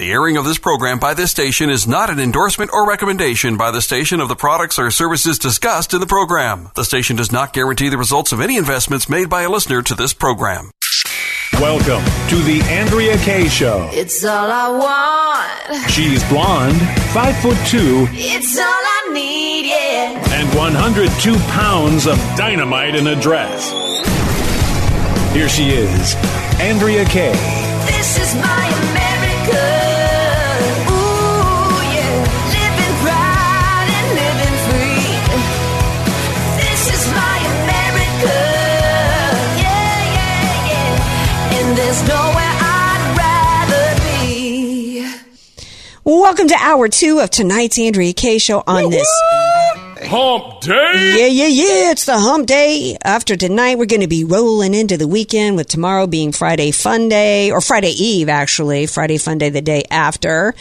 [0.00, 3.70] The airing of this program by this station is not an endorsement or recommendation by
[3.70, 6.70] the station of the products or services discussed in the program.
[6.74, 9.94] The station does not guarantee the results of any investments made by a listener to
[9.94, 10.70] this program.
[11.52, 13.90] Welcome to the Andrea Kay Show.
[13.92, 15.90] It's all I want.
[15.90, 16.80] She's blonde,
[17.12, 20.40] five foot two, It's all I need, yeah.
[20.40, 23.68] and 102 pounds of dynamite in a dress.
[25.34, 26.14] Here she is,
[26.58, 27.32] Andrea Kay.
[27.84, 29.09] This is my America.
[46.02, 49.06] Welcome to hour two of tonight's Andrea K show on this.
[50.12, 51.14] Hump Day!
[51.20, 51.92] Yeah, yeah, yeah.
[51.92, 52.96] It's the hump day.
[53.04, 57.08] After tonight, we're going to be rolling into the weekend with tomorrow being Friday Fun
[57.08, 58.86] Day, or Friday Eve, actually.
[58.86, 60.52] Friday Fun Day the day after.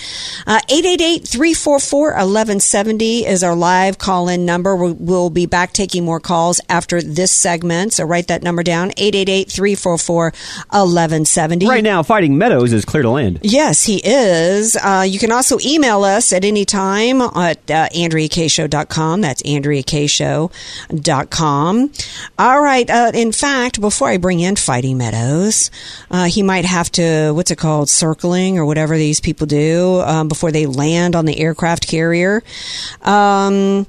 [0.46, 4.76] Uh, 888-344-1170 is our live call-in number.
[4.76, 7.94] We'll, we'll be back taking more calls after this segment.
[7.94, 8.92] So write that number down.
[8.92, 11.68] 888-344-1170.
[11.68, 13.40] Right now, Fighting Meadows is clear to land.
[13.42, 14.76] Yes, he is.
[14.76, 19.22] Uh, you can also email us at any time at uh, AndreaKShow.com.
[19.22, 21.92] That's AndreaKShow.com.
[22.38, 22.90] All right.
[22.90, 25.72] Uh, in fact, before I bring in Fighting Meadows,
[26.12, 30.28] uh, he might have to, what's it called, circling or whatever these people do um,
[30.28, 32.44] before they land on the aircraft carrier.
[33.02, 33.88] Um,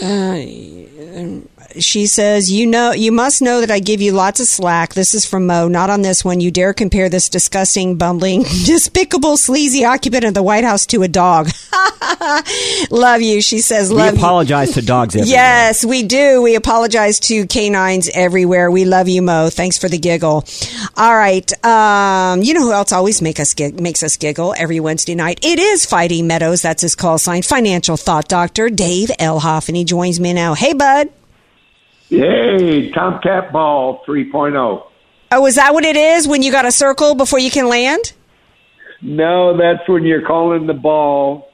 [0.00, 0.36] uh,
[1.78, 4.94] she says, "You know, you must know that I give you lots of slack.
[4.94, 5.68] This is from Mo.
[5.68, 6.40] Not on this one.
[6.40, 11.08] You dare compare this disgusting, bumbling, despicable, sleazy occupant of the White House to a
[11.08, 11.50] dog.
[12.90, 15.34] love you." She says, We "Love you." apologize to dogs everywhere.
[15.36, 16.42] Yes, we do.
[16.42, 18.70] We apologize to canines everywhere.
[18.70, 19.48] We love you, Mo.
[19.50, 20.44] Thanks for the giggle.
[20.96, 21.50] All right.
[21.64, 25.40] Um, you know who else always make us gig- makes us giggle every Wednesday night?
[25.44, 26.62] It is Fighting Meadows.
[26.62, 27.42] That's his call sign.
[27.42, 30.54] Financial thought doctor Dave Elhoff, and he joins me now.
[30.54, 31.08] Hey, bud.
[32.12, 34.86] Yay, Tomcat Ball 3.0.
[35.30, 38.12] Oh, is that what it is when you got a circle before you can land?
[39.00, 41.48] No, that's when you're calling the ball.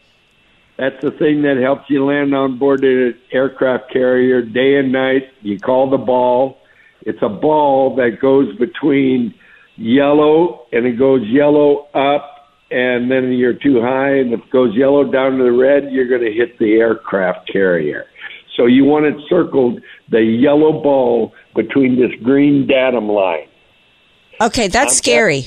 [0.77, 5.29] That's the thing that helps you land on board an aircraft carrier day and night.
[5.43, 6.59] You call the ball.
[7.03, 9.35] It's a ball that goes between
[9.77, 14.75] yellow and it goes yellow up and then you're too high and if it goes
[14.75, 18.07] yellow down to the red, you're going to hit the aircraft carrier.
[18.59, 19.81] So you want it circled
[20.11, 23.47] the yellow ball between this green datum line.
[24.41, 25.47] Okay, that's scary.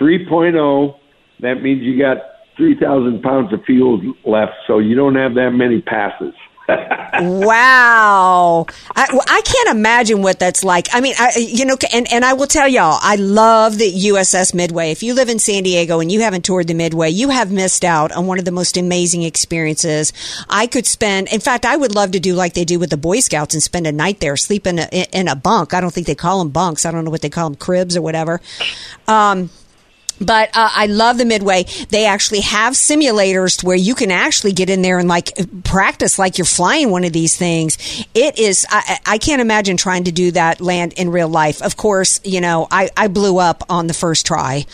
[0.00, 0.98] 3.0,
[1.40, 2.16] that means you got
[2.56, 6.32] 3,000 pounds of fuel left, so you don't have that many passes.
[7.20, 8.66] Wow.
[8.94, 10.88] I, I can't imagine what that's like.
[10.92, 14.54] I mean, I, you know, and, and I will tell y'all, I love the USS
[14.54, 14.90] Midway.
[14.90, 17.84] If you live in San Diego and you haven't toured the Midway, you have missed
[17.84, 20.12] out on one of the most amazing experiences.
[20.48, 22.96] I could spend, in fact, I would love to do like they do with the
[22.96, 25.74] Boy Scouts and spend a night there, sleep in a, in a bunk.
[25.74, 26.86] I don't think they call them bunks.
[26.86, 28.40] I don't know what they call them, cribs or whatever.
[29.08, 29.50] Um,
[30.20, 31.64] but uh, I love the Midway.
[31.90, 35.32] They actually have simulators where you can actually get in there and like
[35.64, 37.78] practice like you're flying one of these things.
[38.14, 38.66] It is.
[38.70, 41.62] I, I can't imagine trying to do that land in real life.
[41.62, 44.66] Of course, you know I, I blew up on the first try.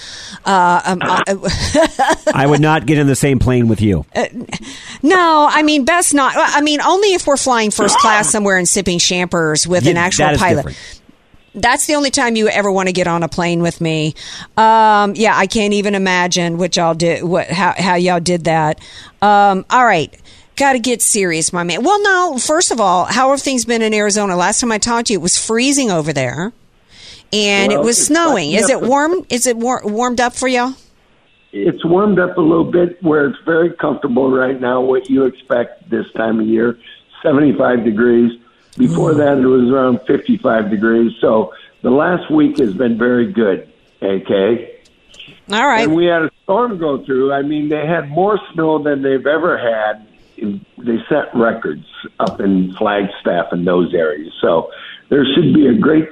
[0.45, 4.05] Uh, um, I, I would not get in the same plane with you.
[5.03, 6.35] no, I mean best not.
[6.37, 9.97] I mean only if we're flying first class somewhere and sipping champers with Yeah, an
[9.97, 10.57] actual pilot.
[10.67, 11.01] different.
[11.57, 14.15] That's the only time you ever want to get on a plane with me.
[14.57, 18.81] Um, yeah, I can't even imagine what y'all did, what how how y'all did that.
[19.23, 20.15] Um, all right,
[20.57, 21.83] got to get serious, my man.
[21.83, 24.37] Well, no, first of all, how have things been in Arizona?
[24.37, 26.53] Last time I talked to you, it was freezing over there,
[27.33, 28.53] and it was snowing.
[28.53, 29.27] Is it warm?
[29.31, 30.75] Is it war- warmed up for y'all?
[31.53, 35.89] it's warmed up a little bit where it's very comfortable right now, what you expect
[35.89, 36.79] this time of year
[37.23, 38.39] 75 degrees.
[38.77, 41.13] Before that, it was around 55 degrees.
[41.21, 41.53] So
[41.83, 44.81] the last week has been very good, okay?
[45.51, 45.85] All right.
[45.85, 47.33] And we had a storm go through.
[47.33, 50.07] I mean, they had more snow than they've ever had.
[50.37, 51.87] They set records
[52.21, 54.33] up in Flagstaff and those areas.
[54.41, 54.71] So
[55.09, 56.09] there should be a great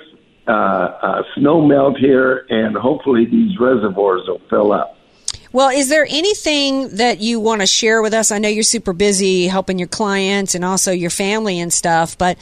[0.46, 4.96] uh, uh, snow melt here, and hopefully these reservoirs will fill up.
[5.54, 8.32] Well, is there anything that you want to share with us?
[8.32, 12.36] I know you're super busy helping your clients and also your family and stuff, but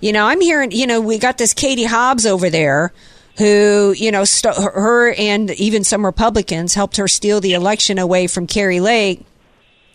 [0.00, 2.92] you know, I'm hearing, you know, we got this Katie Hobbs over there
[3.38, 8.26] who, you know, st- her and even some Republicans helped her steal the election away
[8.26, 9.24] from Kari Lake.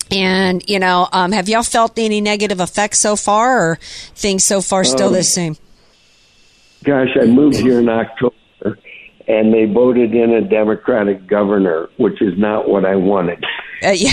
[0.10, 3.80] And, you know, um, have y'all felt any negative effects so far or
[4.16, 5.58] things so far still Um, the same?
[6.86, 8.34] Gosh, I moved here in October,
[9.31, 13.42] and they voted in a Democratic governor, which is not what I wanted.
[13.81, 14.12] Uh, yeah.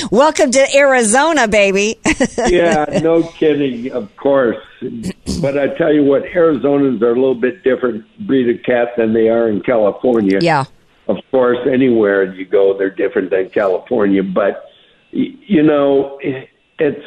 [0.10, 1.98] Welcome to Arizona, baby.
[2.46, 4.56] yeah, no kidding, of course.
[5.42, 9.12] But I tell you what, Arizonans are a little bit different breed of cat than
[9.12, 10.38] they are in California.
[10.40, 10.64] yeah.
[11.08, 14.24] Of course, anywhere you go, they're different than California.
[14.24, 14.64] But
[15.12, 17.04] you know, it's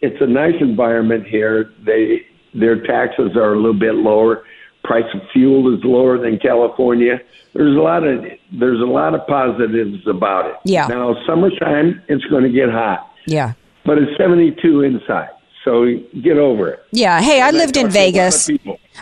[0.00, 1.70] it's a nice environment here.
[1.84, 4.44] They their taxes are a little bit lower.
[4.86, 7.18] Price of fuel is lower than California.
[7.54, 10.54] There's a lot of there's a lot of positives about it.
[10.64, 10.86] Yeah.
[10.86, 13.54] Now, summertime, it's going to get hot, Yeah.
[13.84, 15.30] but it's 72 inside,
[15.64, 15.86] so
[16.22, 16.80] get over it.
[16.96, 17.20] Yeah.
[17.20, 18.50] Hey, I lived in talk to a lot of Vegas.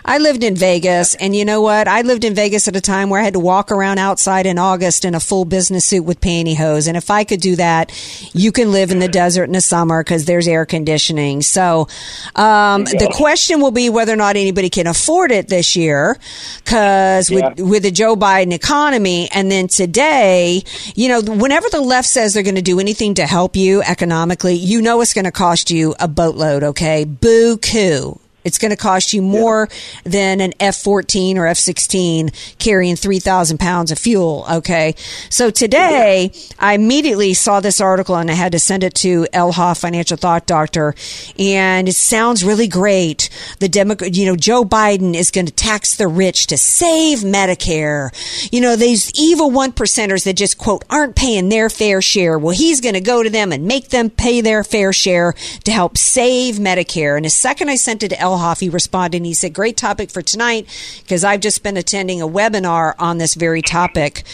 [0.05, 1.89] I lived in Vegas, and you know what?
[1.89, 4.59] I lived in Vegas at a time where I had to walk around outside in
[4.59, 6.89] August in a full business suit with pantyhose.
[6.89, 7.91] And if I could do that,
[8.35, 11.41] you can live in the desert in the summer because there's air conditioning.
[11.41, 11.89] So,
[12.35, 16.19] um, the question will be whether or not anybody can afford it this year,
[16.57, 20.65] because with with the Joe Biden economy, and then today,
[20.95, 24.55] you know, whenever the left says they're going to do anything to help you economically,
[24.55, 26.63] you know it's going to cost you a boatload.
[26.63, 28.24] Okay, boo coo.
[28.45, 29.69] It's going to cost you more
[30.05, 34.45] than an F 14 or F 16 carrying 3,000 pounds of fuel.
[34.51, 34.95] Okay.
[35.31, 39.81] So today I immediately saw this article and I had to send it to Elhoff,
[39.81, 40.95] financial thought doctor.
[41.39, 43.31] And it sounds really great.
[43.61, 48.11] The Democrat, you know, Joe Biden is going to tax the rich to save Medicare.
[48.53, 52.39] You know, these evil one percenters that just quote aren't paying their fair share.
[52.39, 55.73] Well, he's going to go to them and make them pay their fair share to
[55.73, 57.17] help save Medicare.
[57.17, 60.11] And the second I sent it to El He responded and he said, Great topic
[60.11, 60.67] for tonight
[61.03, 64.25] because I've just been attending a webinar on this very topic.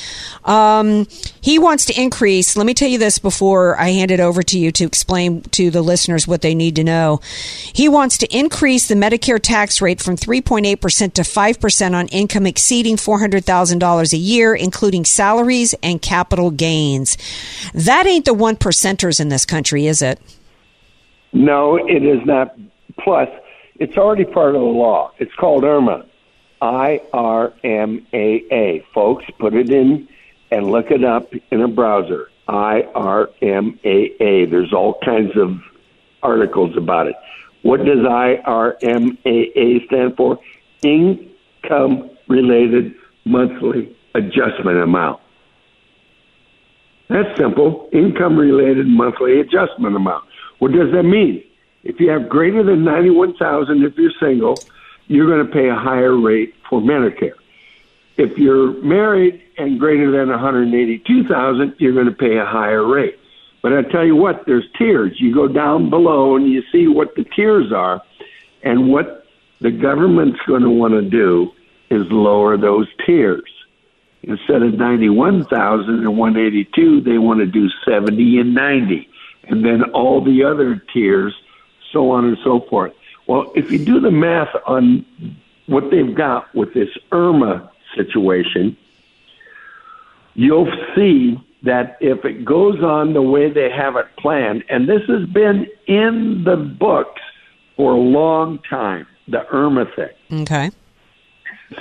[0.45, 1.07] Um,
[1.41, 4.59] he wants to increase, let me tell you this before I hand it over to
[4.59, 7.21] you to explain to the listeners what they need to know.
[7.73, 12.97] He wants to increase the Medicare tax rate from 3.8% to 5% on income exceeding
[12.97, 17.17] $400,000 a year, including salaries and capital gains.
[17.75, 20.21] That ain't the one percenters in this country, is it?
[21.33, 22.57] No, it is not.
[22.99, 23.29] Plus,
[23.81, 25.11] it's already part of the law.
[25.19, 26.07] It's called IRMAA.
[26.63, 28.85] I R M A A.
[28.95, 30.07] Folks, put it in
[30.51, 32.31] and look it up in a browser.
[32.47, 34.45] I R M A A.
[34.45, 35.59] There's all kinds of
[36.23, 37.17] articles about it.
[37.63, 40.39] What does I R M A A stand for?
[40.83, 42.95] Income related
[43.25, 45.21] monthly adjustment amount.
[47.09, 47.89] That's simple.
[47.93, 50.25] Income related monthly adjustment amount.
[50.59, 51.43] What does that mean?
[51.85, 54.59] If you have greater than 91,000 if you're single,
[55.07, 57.35] you're going to pay a higher rate for Medicare.
[58.17, 63.19] If you're married and greater than 182,000, you're going to pay a higher rate.
[63.63, 65.21] But I tell you what, there's tiers.
[65.21, 68.03] You go down below and you see what the tiers are,
[68.63, 69.27] and what
[69.61, 71.53] the government's going to want to do
[71.91, 73.51] is lower those tiers.
[74.23, 79.09] Instead of 91,000 and 182, they want to do 70 and 90,
[79.45, 81.35] and then all the other tiers,
[81.93, 82.93] so on and so forth.
[83.27, 85.05] Well, if you do the math on
[85.67, 88.77] what they've got with this Irma situation,
[90.35, 95.03] you'll see that if it goes on the way they have it planned, and this
[95.09, 97.21] has been in the books
[97.77, 100.43] for a long time, the Irma thing.
[100.43, 100.71] Okay.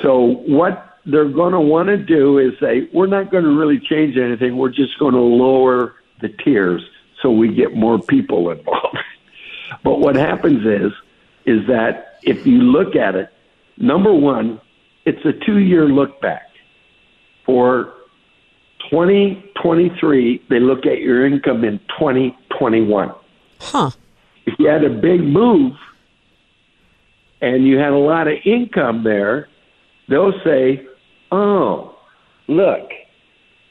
[0.02, 3.80] So what they're going to want to do is say, we're not going to really
[3.80, 4.58] change anything.
[4.58, 6.82] We're just going to lower the tiers
[7.22, 8.98] so we get more people involved.
[9.84, 10.92] but what happens is,
[11.46, 13.30] is that if you look at it,
[13.78, 14.60] number one,
[15.06, 16.44] it's a two-year look back.
[17.46, 17.94] For
[18.92, 23.12] 2023, they look at your income in 2021.
[23.60, 23.92] Huh.
[24.46, 25.74] If you had a big move
[27.42, 29.48] and you had a lot of income there,
[30.08, 30.86] they'll say,
[31.32, 31.96] "Oh,
[32.48, 32.90] look,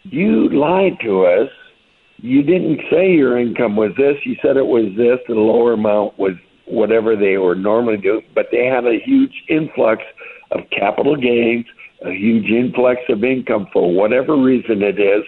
[0.05, 1.50] you lied to us.
[2.21, 4.17] You didn't say your income was this.
[4.25, 5.19] You said it was this.
[5.29, 6.33] The lower amount was
[6.67, 10.03] whatever they were normally do, but they had a huge influx
[10.51, 11.67] of capital gains,
[12.03, 15.25] a huge influx of income for whatever reason it is.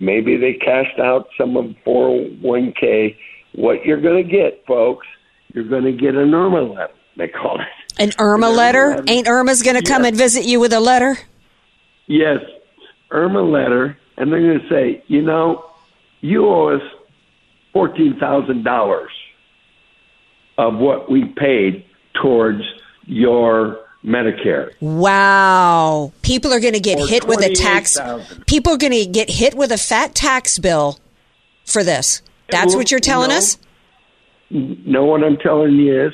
[0.00, 3.16] Maybe they cashed out some of 401k.
[3.54, 5.06] What you're going to get, folks,
[5.54, 6.92] you're going to get a Irma letter.
[7.16, 7.66] They call it.
[7.98, 9.02] An Irma letter?
[9.08, 11.18] Ain't Irma's going to come and visit you with a letter?
[12.06, 12.38] Yes,
[13.10, 15.64] Irma letter, and they're going to say, you know,
[16.20, 16.82] you owe us
[17.72, 19.10] fourteen thousand dollars
[20.56, 21.84] of what we paid
[22.20, 22.62] towards
[23.06, 24.70] your Medicare.
[24.80, 26.12] Wow.
[26.22, 27.94] People are going to get Or hit with a tax.
[27.94, 28.46] 28,000.
[28.46, 30.98] People are going to get hit with a fat tax bill
[31.64, 32.22] for this.
[32.50, 33.36] That's Well, what you're telling no.
[33.36, 33.58] us?
[34.50, 36.12] No, what I'm telling you is,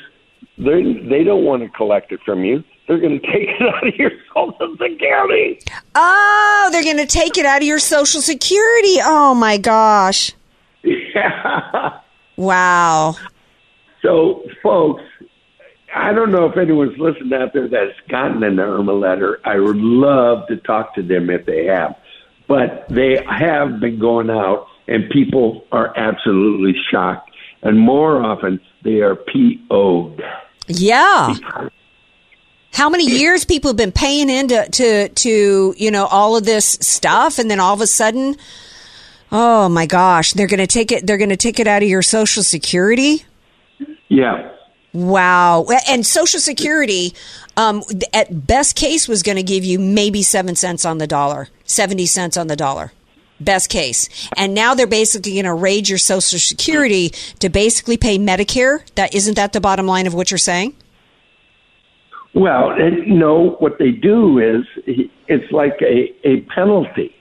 [0.57, 2.63] they they don't want to collect it from you.
[2.87, 5.59] They're going to take it out of your Social Security.
[5.95, 8.97] Oh, they're going to take it out of your Social Security.
[9.01, 10.31] Oh, my gosh.
[10.83, 11.99] Yeah.
[12.37, 13.15] Wow.
[14.01, 15.03] So, folks,
[15.95, 19.39] I don't know if anyone's listened out there that's gotten an Irma letter.
[19.45, 21.95] I would love to talk to them if they have.
[22.47, 27.31] But they have been going out, and people are absolutely shocked.
[27.63, 30.21] And more often, they are PO'd.
[30.67, 31.35] Yeah.
[32.75, 36.77] How many years people have been paying into to to you know all of this
[36.81, 38.35] stuff, and then all of a sudden,
[39.31, 41.07] oh my gosh, they're going to take it.
[41.07, 43.23] They're going to take it out of your Social Security.
[44.09, 44.51] Yeah.
[44.91, 45.65] Wow.
[45.87, 47.13] And Social Security,
[47.55, 47.81] um,
[48.13, 52.05] at best case, was going to give you maybe seven cents on the dollar, 70
[52.07, 52.91] cents on the dollar.
[53.39, 54.29] Best case.
[54.35, 58.85] And now they're basically going to raid your Social Security to basically pay Medicare.
[58.95, 60.75] That isn't that the bottom line of what you're saying?
[62.35, 67.15] Well, and, no, what they do is it's like a, a penalty.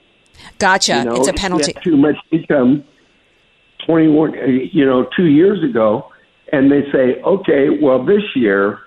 [0.58, 0.98] Gotcha.
[0.98, 1.72] You know, it's a penalty.
[1.82, 2.84] too much income,
[3.86, 4.34] twenty one,
[4.72, 6.10] you know, two years ago,
[6.52, 8.80] and they say, okay, well, this year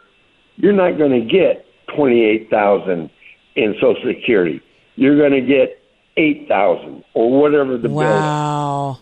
[0.58, 1.66] you're not going to get
[1.96, 3.10] twenty eight thousand
[3.56, 4.62] in Social Security.
[4.96, 5.82] You're going to get
[6.18, 9.00] eight thousand or whatever the Wow.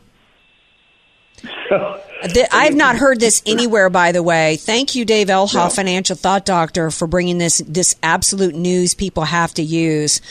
[1.41, 1.51] bill.
[1.69, 4.55] So, Th- I've not heard this anywhere, by the way.
[4.57, 9.53] Thank you, Dave Elhoff, financial thought doctor, for bringing this this absolute news people have
[9.55, 10.21] to use.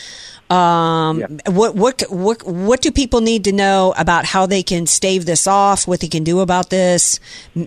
[0.49, 5.25] Um, What what what what do people need to know about how they can stave
[5.25, 5.87] this off?
[5.87, 7.19] What they can do about this?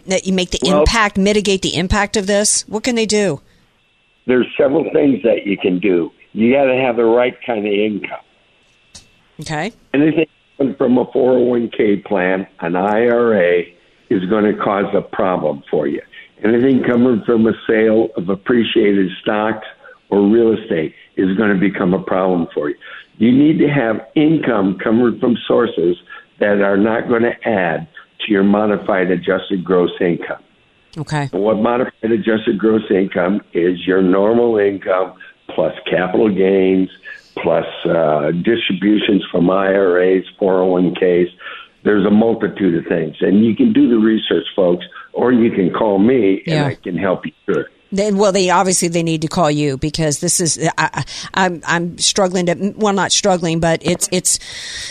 [0.06, 2.64] That you make the Well- impact, mitigate the impact of this.
[2.68, 3.40] What can they do?
[4.26, 6.12] there's several things that you can do.
[6.34, 8.20] You got to have the right kind of income.
[9.40, 9.72] Okay.
[9.94, 10.26] anything
[10.76, 13.64] from a 401k plan, an IRA,
[14.10, 16.02] is going to cause a problem for you.
[16.42, 19.66] Anything coming from a sale of appreciated stocks
[20.10, 22.76] or real estate is going to become a problem for you.
[23.16, 25.96] You need to have income coming from sources
[26.38, 27.88] that are not going to add
[28.20, 30.42] to your modified adjusted gross income.
[30.96, 31.28] Okay.
[31.32, 35.14] And what modified adjusted gross income is your normal income
[35.54, 36.88] plus capital gains
[37.42, 41.28] plus uh, distributions from IRAs, 401ks.
[41.84, 43.16] There's a multitude of things.
[43.20, 46.66] And you can do the research, folks, or you can call me and Yeah.
[46.66, 47.66] I can help you through it.
[47.90, 51.98] Well, they obviously they need to call you because this is I, I- I'm I'm
[51.98, 54.38] struggling to well not struggling, but it's it's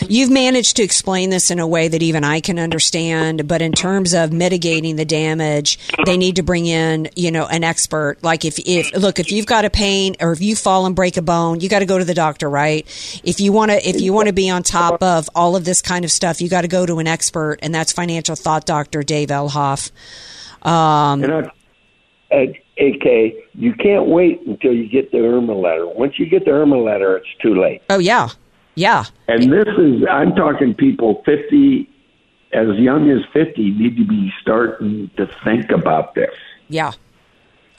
[0.08, 3.46] you've managed to explain this in a way that even I can understand.
[3.46, 7.62] But in terms of mitigating the damage, they need to bring in you know an
[7.62, 8.18] expert.
[8.22, 11.16] Like if if look if you've got a pain or if you fall and break
[11.16, 12.84] a bone, you got to go to the doctor, right?
[13.22, 15.82] If you want to if you want to be on top of all of this
[15.82, 19.04] kind of stuff, you got to go to an expert, and that's financial thought doctor
[19.04, 19.92] Dave Elhoff.
[20.62, 21.52] Um, And I,
[22.30, 22.48] at
[22.80, 25.86] AK, you can't wait until you get the IRMAA letter.
[25.86, 27.82] Once you get the IRMAA letter, it's too late.
[27.90, 28.28] oh yeah,
[28.74, 29.04] yeah.
[29.26, 31.88] And this is, I'm talking people 50,
[32.52, 36.34] as young as 50, need to be starting to think about this.
[36.68, 36.92] Yeah.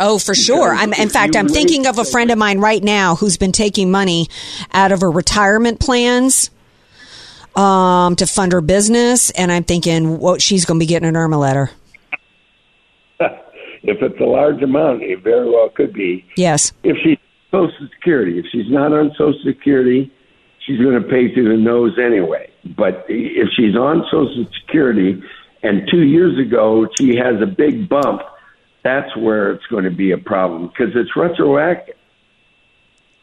[0.01, 0.73] Oh, for sure.
[0.73, 3.91] I'm, in fact, I'm thinking of a friend of mine right now who's been taking
[3.91, 4.27] money
[4.71, 6.51] out of her retirement plans
[7.55, 11.17] um, to fund her business, and I'm thinking, what she's going to be getting an
[11.17, 11.71] Irma letter.
[13.83, 16.25] If it's a large amount, it very well could be.
[16.35, 16.71] Yes.
[16.83, 17.17] If she's
[17.53, 20.11] on Social Security, if she's not on Social Security,
[20.65, 22.49] she's going to pay through the nose anyway.
[22.75, 25.21] But if she's on Social Security
[25.63, 28.21] and two years ago she has a big bump,
[28.83, 31.95] that's where it's going to be a problem because it's retroactive.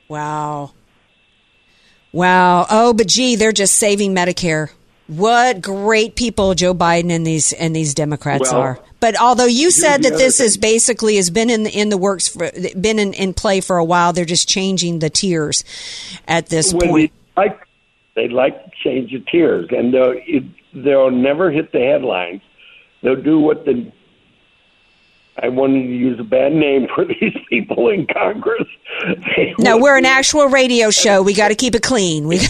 [0.09, 0.73] Wow.
[2.13, 2.67] Wow.
[2.71, 4.71] Oh, but gee, they're just saving Medicare.
[5.09, 8.81] What great people Joe Biden and these and these Democrats Well, are.
[8.99, 12.27] But although you said that this is basically has been in the, in the works
[12.29, 15.63] for been in, in play for a while, they're just changing the tiers
[16.27, 17.13] at this When point.
[17.37, 17.61] they like
[18.17, 22.43] they'd like to change the tiers, and they'll it, they'll never hit the headlines.
[23.03, 23.93] They'll do what the
[25.39, 28.67] I wanted to use a bad name for these people in Congress.
[29.37, 31.23] They No, we're an actual radio show.
[31.23, 32.27] We got to keep it clean.
[32.27, 32.39] We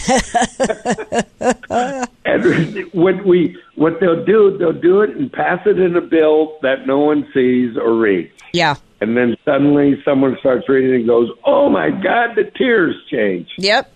[2.93, 6.87] what we what they'll do, they'll do it and pass it in a bill that
[6.87, 8.31] no one sees or reads.
[8.53, 8.75] Yeah.
[8.99, 13.93] And then suddenly someone starts reading and goes, "Oh my God, the tears change." Yep.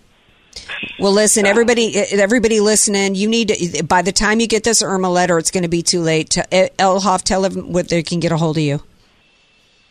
[0.98, 5.10] Well, listen, everybody, everybody listening, you need to, by the time you get this Irma
[5.10, 6.28] letter, it's going to be too late.
[6.30, 6.42] To,
[6.78, 8.82] Elhoff, tell them what they can get a hold of you.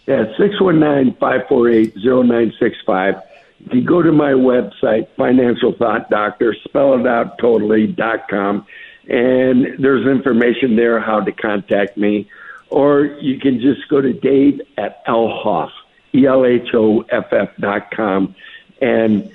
[0.08, 3.24] Yeah, 619-548-0965.
[3.66, 8.66] If you go to my website, Financial Thought Doctor, spell it out totally, dot com,
[9.08, 12.30] and there's information there how to contact me.
[12.70, 15.72] Or you can just go to Dave at Elhoff,
[16.14, 18.36] E-L-H-O-F-F dot com,
[18.82, 19.30] and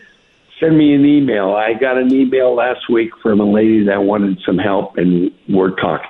[0.59, 1.53] send me an email.
[1.53, 5.71] I got an email last week from a lady that wanted some help, and we're
[5.71, 6.09] talking.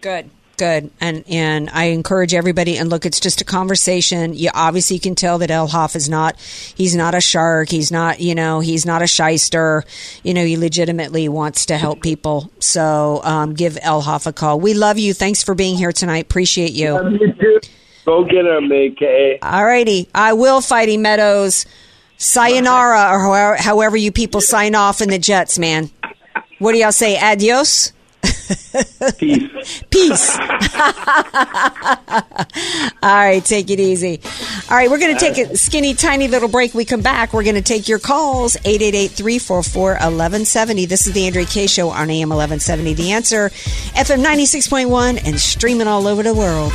[0.00, 0.30] Good.
[0.56, 0.90] Good.
[1.00, 4.34] And and I encourage everybody and look, it's just a conversation.
[4.34, 7.70] You obviously can tell that Elhoff is not he's not a shark.
[7.70, 9.84] He's not, you know, he's not a shyster.
[10.22, 12.50] You know, he legitimately wants to help people.
[12.60, 14.60] So um, give Elhoff a call.
[14.60, 15.12] We love you.
[15.12, 16.24] Thanks for being here tonight.
[16.24, 16.94] Appreciate you.
[17.10, 17.60] You too.
[18.04, 19.38] Go get him, AK.
[19.42, 20.08] All righty.
[20.14, 21.64] I will, Fighting Meadows.
[22.16, 25.90] Sayonara, or however, however you people sign off in the Jets, man.
[26.58, 27.18] What do y'all say?
[27.18, 27.92] Adios?
[29.18, 29.84] Peace.
[29.90, 30.38] Peace.
[33.02, 34.20] All right, take it easy.
[34.70, 36.74] All right, we're going to take a skinny, tiny little break.
[36.74, 37.32] We come back.
[37.32, 40.86] We're going to take your calls 888 344 1170.
[40.86, 42.94] This is the Andrea K Show on AM 1170.
[42.94, 46.72] The answer FM 96.1 and streaming all over the world.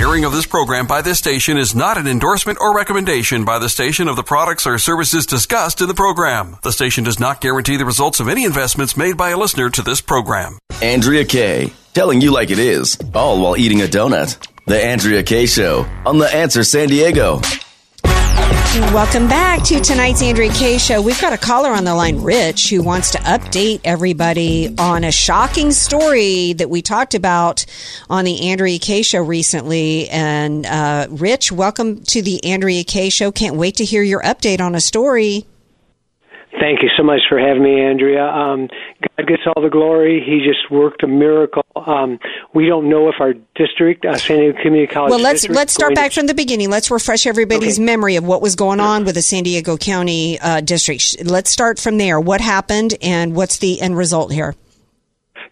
[0.00, 3.68] Airing of this program by this station is not an endorsement or recommendation by the
[3.68, 6.56] station of the products or services discussed in the program.
[6.62, 9.82] The station does not guarantee the results of any investments made by a listener to
[9.82, 10.58] this program.
[10.80, 14.38] Andrea Kay, telling you like it is, all while eating a donut.
[14.64, 17.42] The Andrea Kay Show on The Answer San Diego.
[18.72, 21.02] Welcome back to tonight's Andrea K show.
[21.02, 25.10] We've got a caller on the line, Rich, who wants to update everybody on a
[25.10, 27.66] shocking story that we talked about
[28.08, 30.08] on the Andrea K show recently.
[30.08, 33.32] And uh, Rich, welcome to the Andrea K show.
[33.32, 35.46] Can't wait to hear your update on a story.
[36.58, 38.26] Thank you so much for having me, Andrea.
[38.26, 38.68] Um,
[39.16, 40.20] God gets all the glory.
[40.24, 41.62] He just worked a miracle.
[41.76, 42.18] Um,
[42.54, 45.10] we don't know if our district, uh, San Diego Community College.
[45.10, 46.68] Well, let's let's start going to- back from the beginning.
[46.68, 47.84] Let's refresh everybody's Okay.
[47.84, 51.24] memory of what was going on with the San Diego County uh, district.
[51.24, 52.18] Let's start from there.
[52.18, 54.54] What happened, and what's the end result here?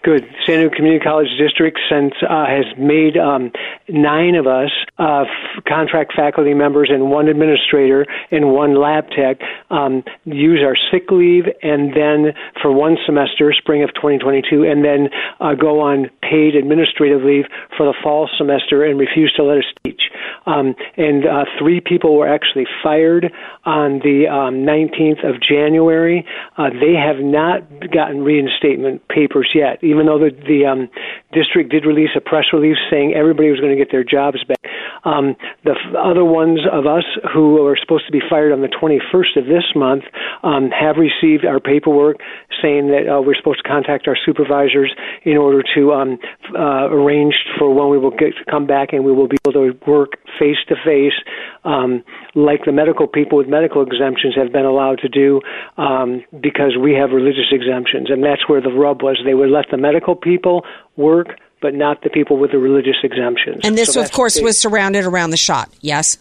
[0.04, 0.22] Good.
[0.46, 3.50] San Diego Community College District since uh, has made um,
[3.88, 9.38] nine of us uh, f- contract faculty members and one administrator and one lab tech
[9.70, 12.32] um, use our sick leave and then
[12.62, 15.08] for one semester, spring of 2022, and then
[15.40, 19.64] uh, go on paid administrative leave for the fall semester and refuse to let us
[19.84, 20.02] teach.
[20.46, 23.32] Um, and uh, three people were actually fired
[23.64, 26.24] on the um, 19th of January.
[26.56, 27.60] Uh, they have not
[27.92, 30.88] gotten reinstatement papers yet, even though the, the um,
[31.32, 34.60] district did release a press release saying everybody was going to get their jobs back.
[35.04, 38.68] Um, the f- other ones of us who are supposed to be fired on the
[38.68, 40.04] 21st of this month
[40.42, 42.18] um, have received our paperwork
[42.60, 46.18] saying that uh, we're supposed to contact our supervisors in order to um,
[46.54, 49.52] uh, arrange for when we will get to come back and we will be able
[49.52, 51.16] to work face to face
[51.64, 52.02] um,
[52.34, 55.40] like the medical people with medical exemptions have been allowed to do
[55.76, 58.10] um, because we have religious exemptions.
[58.10, 59.18] And that's where the rub was.
[59.24, 60.64] They would let the medical people
[60.96, 63.60] work, but not the people with the religious exemptions.
[63.64, 65.68] And this, So of course, was surrounded around the shot.
[65.80, 66.18] Yes.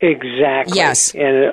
[0.00, 0.76] Exactly.
[0.76, 1.14] Yes.
[1.14, 1.52] And uh,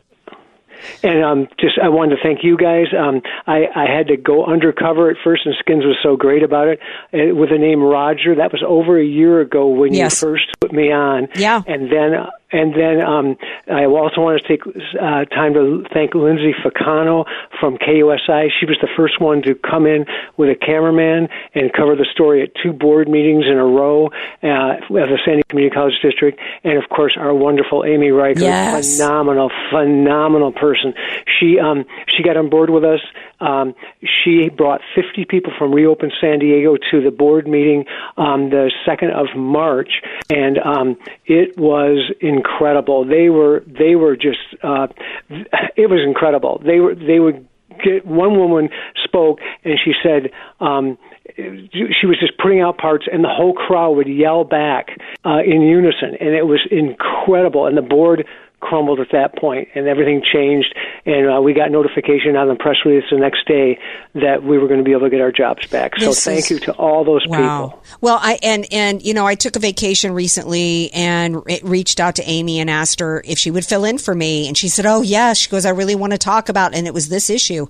[1.04, 2.86] and um, just I wanted to thank you guys.
[2.98, 6.68] Um, I, I had to go undercover at first, and Skins was so great about
[6.68, 6.80] it.
[7.14, 10.22] Uh, with the name Roger, that was over a year ago when Yes.
[10.22, 11.28] you first put me on.
[11.36, 11.62] Yeah.
[11.68, 13.36] And then and then um,
[13.70, 17.26] I also want to take uh, time to thank Lindsay Ficano
[17.60, 18.48] from KUSI.
[18.58, 20.06] She was the first one to come in
[20.38, 24.08] with a cameraman and cover the story at two board meetings in a row
[24.44, 28.44] uh, of the San Diego Community College District, and of course our wonderful Amy Reichert,
[28.44, 28.96] Yes.
[28.98, 30.94] phenomenal, phenomenal person.
[31.40, 31.84] She um,
[32.16, 33.02] she got on board with us.
[33.40, 37.86] Um, she brought 50 people from Reopen San Diego to the board meeting
[38.18, 43.06] on the 2nd of March, and um, it was incredible.
[43.06, 44.88] They were they were just uh,
[45.76, 46.62] it was incredible.
[46.66, 47.48] They were they would
[47.84, 48.70] get one woman
[49.04, 50.32] spoke and she said.
[50.60, 50.98] Um,
[51.36, 55.62] she was just putting out parts, and the whole crowd would yell back uh, in
[55.62, 57.68] unison, and it was incredible.
[57.68, 58.26] And the board
[58.60, 60.74] crumbled at that point, and everything changed.
[61.06, 63.78] And uh, we got notification on the press release the next day
[64.16, 65.94] that we were going to be able to get our jobs back.
[66.00, 67.38] So This thank is- you to all those Wow.
[67.68, 67.84] people.
[68.02, 72.16] Well, I and and you know, I took a vacation recently and re- reached out
[72.16, 74.86] to Amy and asked her if she would fill in for me, and she said,
[74.88, 77.68] "Oh yes." She goes, "I really want to talk about," and it was this issue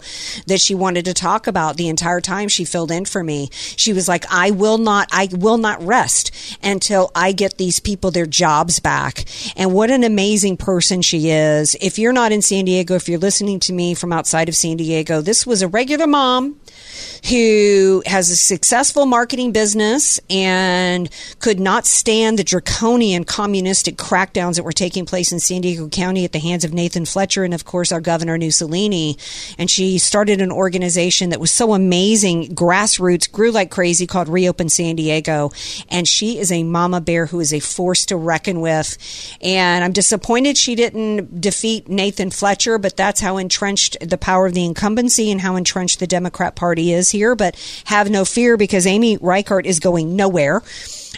[0.47, 3.49] that she wanted to talk about the entire time she filled in for me.
[3.51, 6.31] She was like, "I will not, I will not rest
[6.63, 9.25] until I get these people their jobs back."
[9.57, 11.75] And what an amazing person she is.
[11.81, 14.77] If you're not in San Diego, if you're listening to me from outside of San
[14.77, 16.59] Diego, this was a regular mom
[17.29, 24.63] who has a successful marketing business and could not stand the draconian communistic crackdowns that
[24.63, 27.65] were taking place in San Diego County at the hands of Nathan Fletcher and, of
[27.65, 29.17] course, our governor Mussolini.
[29.57, 34.69] And she started an organization that was so amazing, grassroots, grew like crazy, called Reopen
[34.69, 35.51] San Diego.
[35.89, 38.97] And she is a mama bear who is a force to reckon with.
[39.41, 44.53] And I'm disappointed she didn't defeat Nathan Fletcher, but that's how entrenched the power of
[44.53, 47.35] the incumbency and how entrenched the Democrat Party is here.
[47.35, 50.61] But have no fear because Amy Reichert is going nowhere.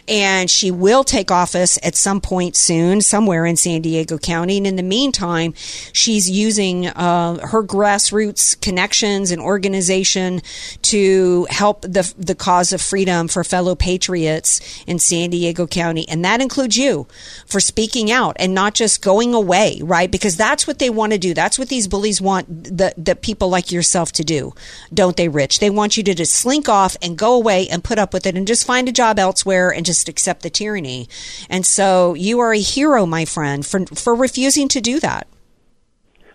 [0.07, 4.57] And she will take office at some point soon, somewhere in San Diego County.
[4.57, 5.53] And in the meantime,
[5.93, 10.41] she's using uh, her grassroots connections and organization
[10.83, 16.23] to help the the cause of freedom for fellow patriots in San Diego County, and
[16.25, 17.07] that includes you
[17.45, 20.09] for speaking out and not just going away, right?
[20.09, 21.33] Because that's what they want to do.
[21.33, 24.53] That's what these bullies want the the people like yourself to do,
[24.93, 25.59] don't they, Rich?
[25.59, 28.35] They want you to just slink off and go away and put up with it
[28.35, 31.09] and just find a job elsewhere and just accept the tyranny.
[31.49, 35.27] And so you are a hero, my friend, for for refusing to do that.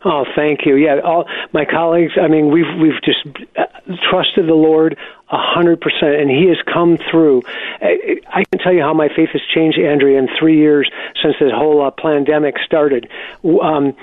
[0.04, 0.74] Oh, thank you.
[0.76, 2.12] Yeah, all my colleagues.
[2.20, 3.24] I mean, we've we've just
[3.56, 3.64] uh,
[4.10, 4.98] trusted the Lord
[5.30, 7.42] a hundred percent, and He has come through.
[7.80, 10.90] I, can tell you how my faith has changed, Andrea, in three years
[11.22, 13.08] since this whole uh, pandemic started.
[13.44, 13.96] Um,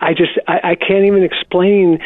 [0.00, 2.00] I just I, I can't even explain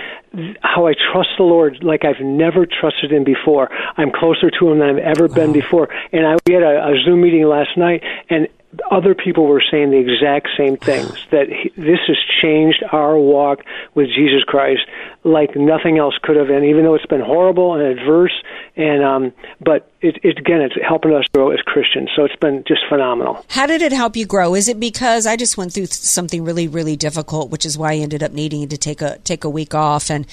[0.60, 3.70] how I trust the Lord like I've never trusted Him before.
[3.96, 5.88] I'm closer to Him than I've ever been before.
[6.12, 8.48] And I we had a, a Zoom meeting last night, and
[8.90, 13.60] other people were saying the exact same things that he, this has changed our walk
[13.94, 14.82] with Jesus Christ
[15.24, 18.32] like nothing else could have and even though it's been horrible and adverse
[18.76, 22.64] and um but it, it again it's helping us grow as Christians so it's been
[22.66, 24.54] just phenomenal How did it help you grow?
[24.54, 27.96] Is it because I just went through something really, really difficult, which is why I
[27.96, 30.26] ended up needing to take a take a week off, and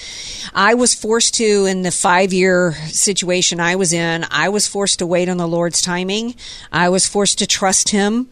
[0.54, 4.26] I was forced to in the five year situation I was in.
[4.30, 6.36] I was forced to wait on the Lord's timing.
[6.72, 8.25] I was forced to trust Him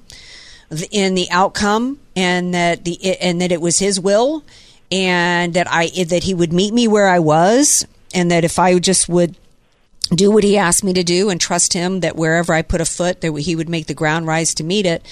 [0.92, 4.44] in the outcome, and that the and that it was His will,
[4.92, 8.80] and that I that He would meet me where I was, and that if I
[8.80, 9.36] just would
[10.16, 12.86] do what he asked me to do and trust him that wherever I put a
[12.86, 15.06] foot that he would make the ground rise to meet it.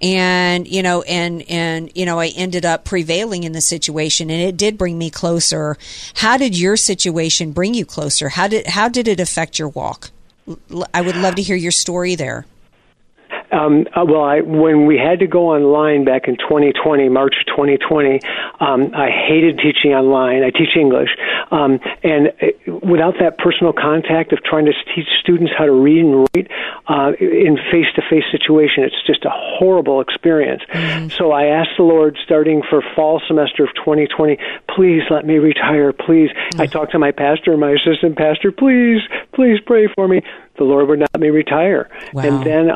[0.00, 4.40] And you know and and you know I ended up prevailing in the situation and
[4.40, 5.76] it did bring me closer.
[6.14, 8.28] How did your situation bring you closer?
[8.28, 10.10] How did how did it affect your walk?
[10.94, 12.46] I would love to hear your story there
[13.50, 18.20] Um, uh, well, I, when we had to go online back in 2020, March 2020,
[18.60, 20.42] um, I hated teaching online.
[20.42, 21.10] I teach English,
[21.50, 26.04] um, and uh, without that personal contact of trying to teach students how to read
[26.04, 26.50] and write
[26.88, 30.62] uh, in face-to-face situation, it's just a horrible experience.
[31.16, 34.38] So I asked the Lord, starting for fall semester of 2020,
[34.74, 35.92] please let me retire.
[35.92, 39.00] Please, I talked to my pastor, my assistant pastor, please,
[39.32, 40.22] please pray for me
[40.58, 41.88] the Lord would not let me retire.
[42.26, 42.66] And then,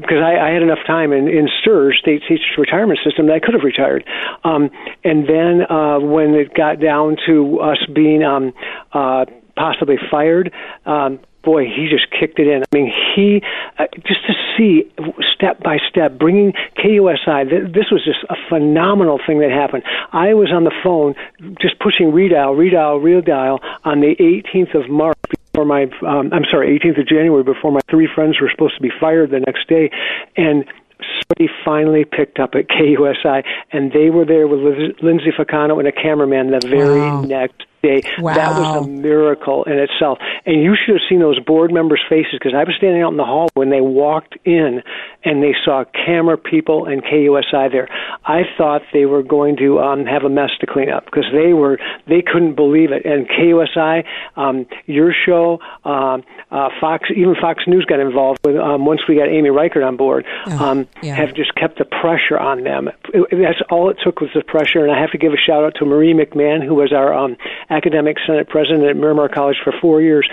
[0.00, 3.40] because I, I had enough time in, in STIR, State Teachers Retirement System, that I
[3.40, 4.04] could have retired.
[4.44, 4.70] Um,
[5.04, 8.52] and then uh, when it got down to us being um,
[8.92, 9.24] uh,
[9.56, 10.52] possibly fired,
[10.86, 12.62] um, boy, he just kicked it in.
[12.62, 13.42] I mean, he
[13.78, 14.90] uh, just to see
[15.34, 17.50] step by step bringing KUSI.
[17.50, 19.82] Th- this was just a phenomenal thing that happened.
[20.12, 21.14] I was on the phone
[21.60, 25.16] just pushing redial, redial, redial on the 18th of March
[25.52, 28.82] before my um, I'm sorry, 18th of January before my three friends were supposed to
[28.82, 29.90] be fired the next day,
[30.36, 30.64] and
[30.98, 35.86] somebody finally picked up at KUSI, and they were there with Liz- Lindsay Facano and
[35.88, 37.22] a cameraman the very Wow.
[37.22, 38.02] next day.
[38.36, 40.18] That was a miracle in itself.
[40.46, 43.16] And you should have seen those board members' faces because I was standing out in
[43.16, 44.82] the hall when they walked in
[45.24, 47.88] and they saw camera people and KUSI there.
[48.24, 51.52] I thought they were going to um, have a mess to clean up because they
[51.52, 53.04] were they couldn't believe it.
[53.04, 54.04] And KUSI,
[54.36, 59.16] um, your show, um, uh, Fox, even Fox News got involved with um, once we
[59.16, 60.24] got Amy Reichert on board.
[60.46, 61.14] Um, yeah.
[61.14, 62.88] Have just kept the pressure on them.
[63.12, 64.84] It- that's all it took was the pressure.
[64.84, 67.36] And I have to give a shout out to Marie McMahon, who was our um,
[67.72, 70.28] academic senate president at Miramar College for four years.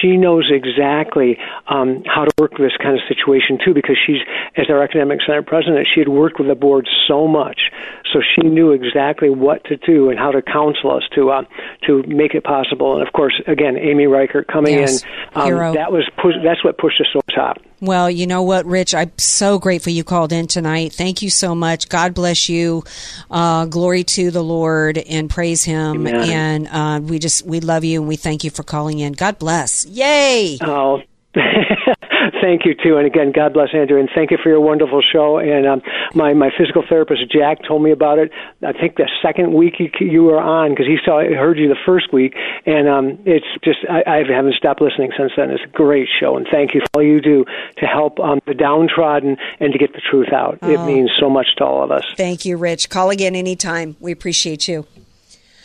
[0.00, 4.22] She knows exactly um, how to work this kind of situation too, because she's
[4.56, 7.70] as our academic senate president, she had worked with the board so much,
[8.12, 11.42] so she knew exactly what to do and how to counsel us to uh,
[11.86, 12.98] to make it possible.
[12.98, 16.76] And of course, again, Amy Reichert coming Yes, in, um, that was push, that's what
[16.78, 17.56] pushed us over the top.
[17.80, 18.94] Well, you know what, Rich?
[18.94, 20.92] I'm so grateful you called in tonight.
[20.92, 21.88] Thank you so much.
[21.88, 22.84] God bless you.
[23.30, 26.06] Uh, glory to the Lord and praise Him.
[26.06, 26.30] Amen.
[26.30, 29.14] And uh, we just we love you and we thank you for calling in.
[29.14, 29.86] God bless.
[29.86, 30.58] Yay!
[30.60, 31.00] Oh,
[32.40, 35.38] thank you too, and again, God bless Andrew, and thank you for your wonderful show.
[35.38, 35.82] And um,
[36.14, 38.30] my my physical therapist Jack told me about it.
[38.66, 41.78] I think the second week you, you were on because he saw heard you the
[41.86, 42.34] first week,
[42.66, 45.50] and um, it's just I, I haven't stopped listening since then.
[45.50, 47.44] It's a great show, and thank you for all you do
[47.78, 50.58] to help um, the downtrodden and to get the truth out.
[50.62, 50.86] It Oh.
[50.86, 52.04] means so much to all of us.
[52.16, 52.88] Thank you, Rich.
[52.90, 53.96] Call again anytime.
[54.00, 54.86] We appreciate you.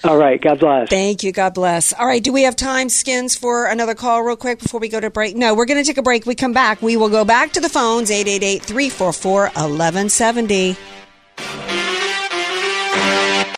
[0.07, 0.89] All right, God bless.
[0.89, 1.31] Thank you.
[1.31, 1.93] God bless.
[1.93, 2.23] All right.
[2.23, 5.35] Do we have time, Skins, for another call real quick before we go to break?
[5.35, 6.25] No, we're going to take a break.
[6.25, 6.81] We come back.
[6.81, 10.77] We will go back to the phones 888 344 1170.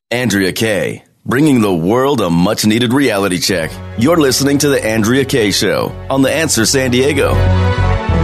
[0.10, 3.71] Andrea Kay, bringing the world a much needed reality check.
[3.99, 7.33] You're listening to The Andrea Kay Show on The Answer San Diego.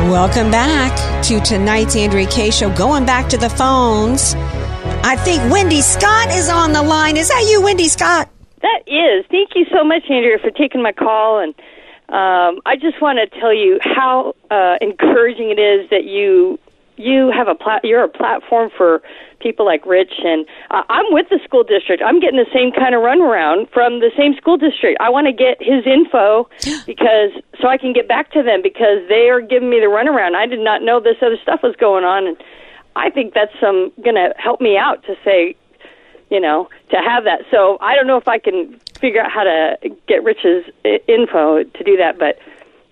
[0.09, 2.73] Welcome back to tonight's Andrea K show.
[2.75, 4.35] Going back to the phones.
[5.05, 7.17] I think Wendy Scott is on the line.
[7.17, 8.29] Is that you, Wendy Scott?
[8.61, 9.25] That is.
[9.29, 11.39] Thank you so much, Andrea, for taking my call.
[11.43, 11.53] And
[12.07, 16.57] um, I just want to tell you how uh, encouraging it is that you
[16.95, 19.01] you have a plat- you're a platform for
[19.41, 20.13] people like Rich.
[20.23, 22.01] And uh, I'm with the school district.
[22.01, 25.01] I'm getting the same kind of runaround from the same school district.
[25.01, 26.47] I want to get his info
[26.85, 30.35] because so I can get back to them because they are giving me the runaround.
[30.35, 32.37] I did not know this other stuff was going on, and
[32.95, 35.55] I think that's some going to help me out to say
[36.29, 37.41] you know, to have that.
[37.51, 39.77] So I don't know if I can figure out how to
[40.07, 40.65] get Rich's
[41.07, 42.39] info to do that, but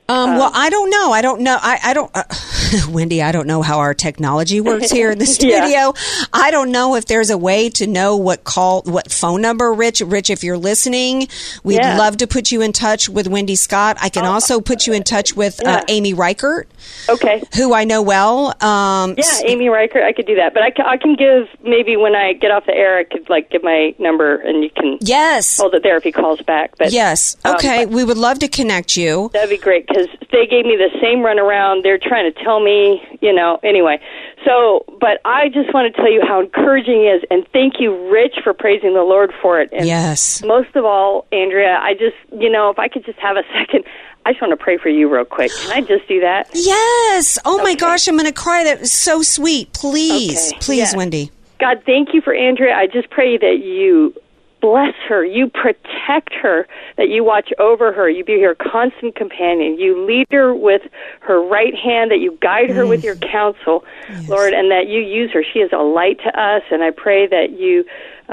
[0.07, 1.11] Um, well, I don't know.
[1.11, 1.57] I don't know.
[1.59, 2.23] I, I don't, uh,
[2.89, 5.65] Wendy, I don't know how our technology works here in the Yeah.
[5.65, 5.93] studio.
[6.33, 10.01] I don't know if there's a way to know what call, what phone number, Rich.
[10.01, 11.27] Rich, if you're listening,
[11.63, 11.97] we'd Yeah.
[11.97, 13.97] love to put you in touch with Wendy Scott.
[14.01, 16.67] I can also put you in touch with uh, Amy Reichert,
[17.09, 17.41] okay.
[17.55, 18.53] who I know well.
[18.63, 20.53] Um, Yeah, Amy Reichert, I could do that.
[20.53, 23.29] But I can, I can give maybe when I get off the air, I could
[23.29, 26.77] like give my number and you can yes hold it there if he calls back.
[26.77, 27.35] But yes.
[27.45, 27.85] um, Okay.
[27.85, 29.29] we would love to connect you.
[29.33, 31.83] That'd be great because they gave me the same runaround.
[31.83, 33.99] They're trying to tell me, you know, anyway.
[34.45, 38.11] So, but I just want to tell you how encouraging it is, and thank you,
[38.11, 39.69] Rich, for praising the Lord for it.
[39.71, 40.43] And Yes.
[40.43, 43.83] Most of all, Andrea, I just, you know, if I could just have a second,
[44.25, 45.51] I just want to pray for you real quick.
[45.51, 46.47] Can I just do that?
[46.53, 47.37] Yes.
[47.45, 48.63] Oh my gosh, I'm going to cry.
[48.63, 49.73] That was so sweet.
[49.73, 50.57] Please, Okay.
[50.59, 50.97] please, Yeah.
[50.97, 51.31] Wendy.
[51.59, 52.75] God, thank you for Andrea.
[52.75, 54.13] I just pray that you
[54.61, 59.77] bless her, you protect her, that you watch over her, you be her constant companion,
[59.79, 60.83] you lead her with
[61.21, 63.83] her right hand, that you guide her with your counsel,
[64.27, 65.43] Lord, and that you use her.
[65.43, 67.83] She is a light to us, and I pray that you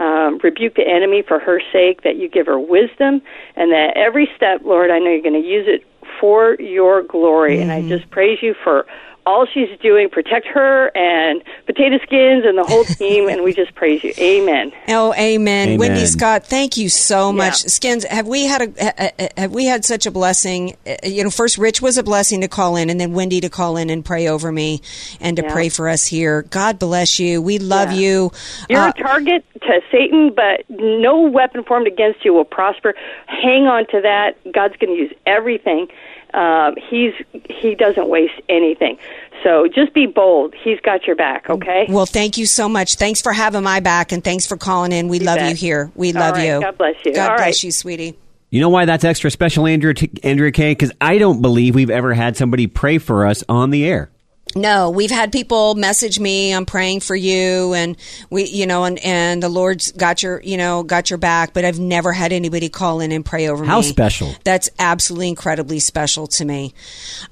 [0.01, 3.23] um, rebuke the enemy for her sake, that you give her wisdom,
[3.57, 5.85] and that every step, Lord, I know you're going to use it
[6.21, 8.87] for your glory, and I just praise you for
[9.29, 10.09] all she's doing.
[10.09, 14.13] Protect her and Potato Skins and the whole team, and we just praise you.
[14.19, 14.73] Amen.
[14.89, 15.69] Oh, amen.
[15.69, 15.79] Amen.
[15.79, 17.57] Wendy Scott, thank you so much.
[17.65, 20.77] Skins, have we had a ha- ha- have we had such a blessing?
[20.87, 23.49] Uh, You know, first Rich was a blessing to call in, and then Wendy to
[23.51, 24.81] call in and pray over me
[25.21, 25.53] and to Yeah.
[25.53, 26.43] pray for us here.
[26.51, 27.43] God bless you.
[27.43, 27.99] We love Yeah.
[27.99, 28.33] you.
[28.69, 32.95] You're Uh, a target to Satan, but no weapon formed against you will prosper.
[33.27, 34.37] Hang on to that.
[34.53, 35.89] God's going to use everything.
[36.35, 37.15] Um, he's
[37.49, 38.99] he doesn't waste anything.
[39.43, 40.55] So just be bold.
[40.55, 41.49] He's got your back.
[41.49, 41.87] Okay.
[41.89, 42.97] well, thank you so much.
[42.97, 45.09] Thanks for having my back, and thanks for calling in.
[45.09, 45.51] We You love bet.
[45.51, 45.93] you here.
[45.95, 46.47] We All love right.
[46.49, 46.61] you.
[46.61, 47.15] God bless you.
[47.15, 47.63] God All bless right.
[47.65, 48.19] you, sweetie.
[48.51, 50.71] You know why that's extra special, Andrea, T- Andrea K?
[50.73, 54.11] Because I don't believe we've ever had somebody pray for us on the air.
[54.57, 56.53] No, we've had people message me.
[56.55, 57.97] I'm praying for you, and
[58.31, 61.53] we, you know, and and the Lord's got your, you know, got your back.
[61.53, 63.69] But I've never had anybody call in and pray over me.
[63.69, 64.35] How special.
[64.45, 66.75] That's absolutely incredibly special to me.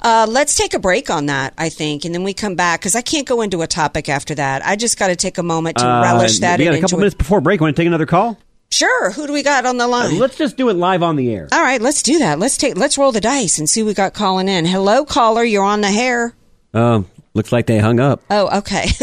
[0.02, 2.94] Uh, let's take a break on that, I think, and then we come back because
[2.94, 4.64] I can't go into a topic after that.
[4.64, 6.58] I just got to take a moment to Uh, relish that.
[6.58, 7.60] We got a couple minutes before break.
[7.60, 8.38] Want to take another call?
[8.70, 9.10] Sure.
[9.12, 10.18] Who do we got on the Uh, line?
[10.18, 11.48] let's just do it live on the air.
[11.52, 12.38] All right, let's do that.
[12.38, 12.76] Let's take.
[12.76, 14.66] Let's roll the dice and see who we got calling in.
[14.66, 15.44] Hello, caller.
[15.44, 16.34] You're on the hair.
[16.74, 18.22] Oh, looks like they hung up.
[18.30, 18.86] Oh, okay.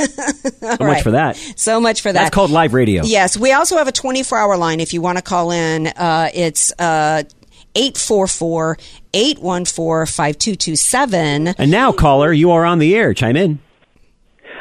[0.63, 1.36] So much for that.
[1.58, 2.23] So much for that.
[2.23, 3.04] That's called live radio.
[3.04, 5.88] Yes, we also have a 24 hour line if you want to call in.
[5.88, 7.23] Uh, it's uh,
[7.76, 8.78] 844
[9.13, 11.47] 814 5227.
[11.58, 13.13] And now, caller, you are on the air.
[13.13, 13.60] Chime in.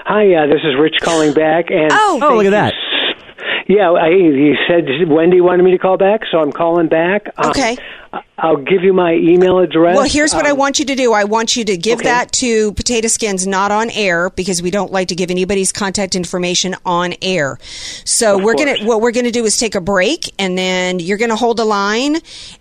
[0.05, 1.71] Hi, uh, this is Rich calling back.
[1.71, 2.19] And Oh.
[2.23, 2.75] Oh, look at that.
[3.75, 7.27] Yeah, I, you said Wendy wanted me to call back, so I'm calling back.
[7.39, 7.79] Um, Okay.
[8.37, 9.97] I'll give you my email address.
[9.97, 11.15] Well, here's what I Um, want you to do.
[11.15, 12.09] I want you to give Okay.
[12.11, 16.15] that to Potato Skins, not on air, because we don't like to give anybody's contact
[16.15, 17.59] information on air.
[18.05, 21.17] So Of we're gonna what we're gonna do is take a break, and then you're
[21.19, 22.17] gonna hold a line,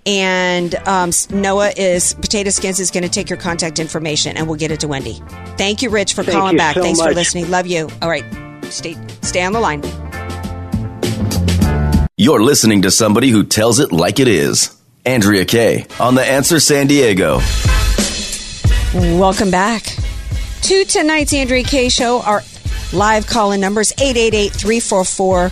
[0.05, 4.71] and um, Noah is Potato Skins is gonna take your contact information, and we'll get
[4.71, 5.21] it to Wendy.
[5.57, 6.75] Thank you, Rich, for Thank calling back.
[6.75, 7.49] so Thanks for listening.
[7.51, 7.89] Love you.
[8.01, 8.23] All right,
[8.69, 9.81] stay stay on the line.
[12.21, 14.79] You're listening to somebody who tells it like it is.
[15.07, 17.39] Andrea Kay on The Answer San Diego.
[18.93, 19.97] Welcome back
[20.61, 22.21] to tonight's Andrea K Show.
[22.21, 22.43] Our
[22.93, 25.49] live call in numbers 888 344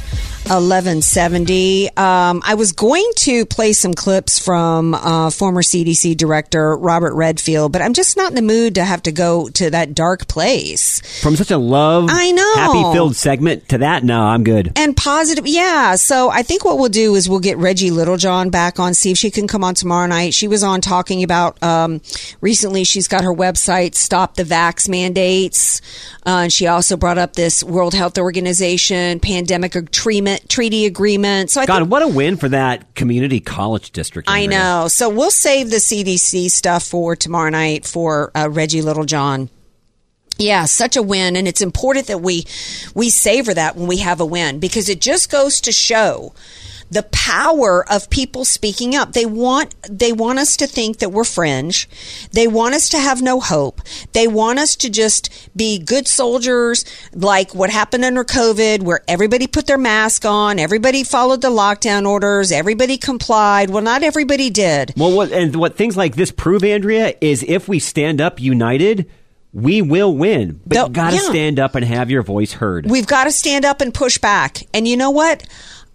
[0.50, 1.90] 1170.
[1.96, 7.72] Um, I was going to play some clips from uh, former CDC director Robert Redfield,
[7.72, 11.02] but I'm just not in the mood to have to go to that dark place.
[11.22, 12.54] From such a love, I know.
[12.56, 14.74] happy filled segment to that, no, I'm good.
[14.76, 15.96] And positive, yeah.
[15.96, 19.18] So I think what we'll do is we'll get Reggie Littlejohn back on, see if
[19.18, 20.34] she can come on tomorrow night.
[20.34, 22.02] She was on talking about um,
[22.42, 22.84] recently.
[22.86, 25.82] She's got her website, Stop the Vax Mandates,
[26.26, 31.50] uh, and she also brought up this World Health Organization pandemic treatment treaty agreement.
[31.50, 34.30] So I God, think what a win for that community college district.
[34.30, 34.88] I know.
[34.88, 39.50] So we'll save the CDC stuff for tomorrow night for uh, Reggie Littlejohn.
[40.38, 42.46] Yeah, such a win, and it's important that we
[42.96, 46.34] we savor that when we have a win because it just goes to show
[46.92, 49.14] the power of people speaking up.
[49.14, 51.88] They want they want us to think that we're fringe.
[52.32, 53.82] They want us to have no hope.
[54.14, 59.48] They want us to just be good soldiers like what happened under COVID where everybody
[59.48, 63.70] put their mask on, everybody followed the lockdown orders, everybody complied.
[63.70, 64.94] Well, not everybody did.
[64.98, 69.10] Well, what and what things like this prove, Andrea, is if we stand up united,
[69.54, 70.60] we will win.
[70.66, 71.30] But Though- you got to yeah.
[71.30, 72.90] stand up and have your voice heard.
[72.90, 74.64] We've got to stand up and push back.
[74.74, 75.44] And you know what?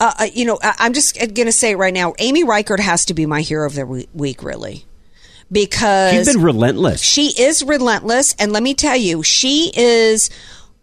[0.00, 2.14] Uh, uh, you know, I- I'm just going to say it right now.
[2.18, 4.84] Amy Reichert has to be my hero of the week, really,
[5.50, 7.00] because She's been relentless.
[7.00, 8.34] she is relentless.
[8.38, 10.30] And let me tell you, she is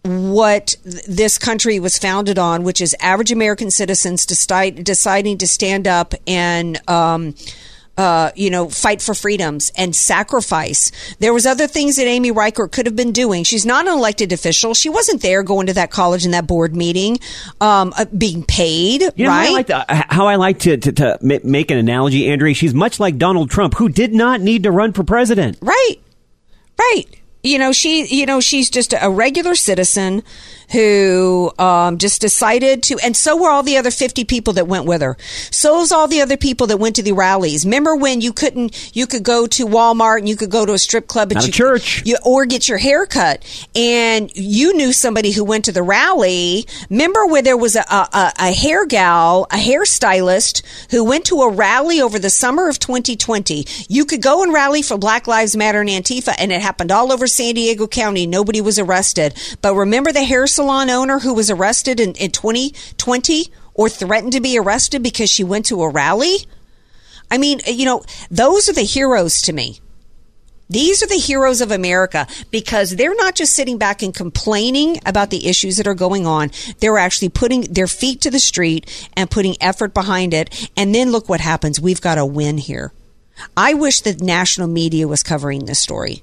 [0.03, 5.87] what this country was founded on, which is average American citizens decide, deciding to stand
[5.87, 7.35] up and, um,
[8.01, 10.91] uh, you know, fight for freedoms and sacrifice.
[11.19, 13.43] There was other things that Amy Reichert could have been doing.
[13.43, 14.73] She's not an elected official.
[14.73, 17.19] She wasn't there going to that college and that board meeting,
[17.59, 19.53] um, uh, being paid, You know how I right?
[19.53, 22.55] like to, how I like to, to, to make an analogy, Andrea?
[22.55, 25.59] She's much like Donald Trump, who did not need to run for president.
[25.61, 25.97] Right.
[26.79, 27.05] Right.
[27.43, 30.23] You know, she, you know, she's just a regular citizen
[30.71, 34.85] who um, just decided to, and so were all the other 50 people that went
[34.85, 35.17] with her.
[35.51, 37.65] So was all the other people that went to the rallies.
[37.65, 40.77] Remember when you couldn't, you could go to Walmart and you could go to a
[40.77, 42.03] strip club, but Not a you, church.
[42.05, 43.43] you, or get your hair cut,
[43.75, 46.65] and you knew somebody who went to the rally.
[46.89, 51.51] Remember where there was a, a, a hair gal, a hairstylist who went to a
[51.51, 53.65] rally over the summer of 2020.
[53.89, 57.11] You could go and rally for Black Lives Matter and Antifa, and it happened all
[57.11, 58.25] over San Diego County.
[58.25, 59.37] Nobody was arrested.
[59.61, 64.39] But remember the hair salon owner who was arrested in, in 2020 or threatened to
[64.39, 66.45] be arrested because she went to a rally?
[67.31, 69.79] I mean, you know, those are the heroes to me.
[70.69, 75.31] These are the heroes of America because they're not just sitting back and complaining about
[75.31, 76.51] the issues that are going on.
[76.79, 80.69] They're actually putting their feet to the street and putting effort behind it.
[80.77, 81.81] And then look what happens.
[81.81, 82.93] We've got a win here.
[83.57, 86.21] I wish the national media was covering this story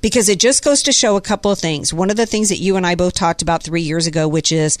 [0.00, 1.92] because it just goes to show a couple of things.
[1.92, 4.52] One of the things that you and I both talked about three years ago, which
[4.52, 4.78] is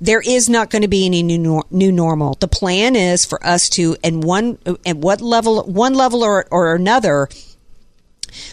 [0.00, 2.34] there is not going to be any new new normal.
[2.34, 6.74] The plan is for us to, and one at what level, one level or, or
[6.74, 7.28] another,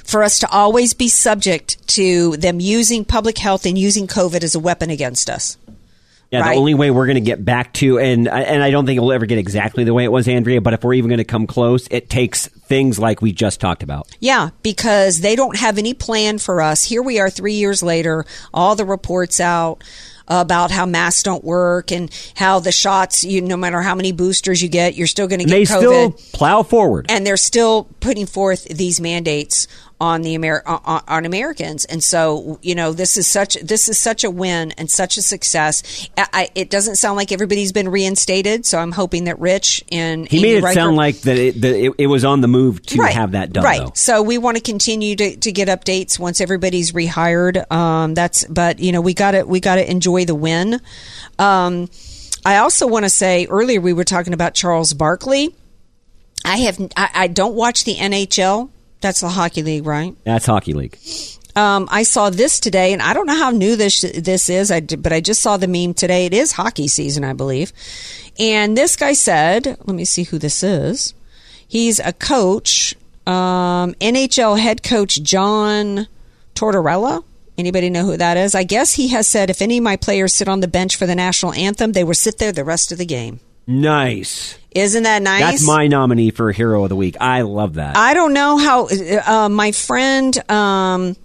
[0.03, 4.55] for us to always be subject to them using public health and using COVID as
[4.55, 5.57] a weapon against us.
[6.31, 6.53] Yeah, Right.
[6.53, 9.11] the only way we're going to get back to, and and I don't think it'll
[9.13, 10.59] ever get exactly the way it was, Andrea.
[10.59, 13.83] But if we're even going to come close, it takes things like we just talked
[13.83, 14.07] about.
[14.19, 16.83] Yeah, because they don't have any plan for us.
[16.83, 19.83] Here we are three years later, all the reports out
[20.27, 24.59] about how masks don't work and how the shots, you no matter how many boosters
[24.63, 25.77] you get, you're still going to get they COVID.
[25.77, 27.05] still plow forward.
[27.09, 29.67] and they're still putting forth these mandates
[29.99, 33.97] on the Amer- on, on Americans, and so you know this is such this is
[33.97, 36.09] such a win and such a success.
[36.17, 40.27] I, I, it doesn't sound like everybody's been reinstated, so I'm hoping that Rich and
[40.27, 42.47] He Amy made it Reichert- sound like that it, that it, it was on the
[42.47, 43.63] move to have that done.
[43.63, 43.79] Right.
[43.79, 43.91] Though.
[43.95, 47.71] So we want to continue to, to get updates once everybody's rehired.
[47.71, 50.81] Um, that's but you know we got to we got to enjoy the win.
[51.39, 51.89] Um,
[52.45, 55.55] I also want to say earlier we were talking about Charles Barkley.
[56.43, 58.69] I have I, I don't watch the NHL.
[59.01, 60.15] That's the hockey league, right?
[60.23, 60.97] That's hockey league.
[61.55, 64.81] um, I saw this today, and I don't know how new this this is, I,
[64.81, 66.25] but I just saw the meme today.
[66.25, 67.71] It is hockey season, I believe.
[68.37, 71.13] And this guy said, let me see who this is.
[71.67, 76.07] He's a coach, um, NHL head coach John
[76.53, 77.23] Tortorella.
[77.57, 78.53] Anybody know who that is?
[78.53, 81.05] I guess he has said if any of my players sit on the bench for
[81.05, 83.39] the national anthem, they will sit there the rest of the game.
[83.67, 84.57] Nice.
[84.71, 85.41] Isn't that nice?
[85.41, 87.15] That's my nominee for Hero of the Week.
[87.19, 87.95] I love that.
[87.97, 88.87] I don't know how
[89.25, 90.51] uh, my friend.
[90.51, 91.15] Um,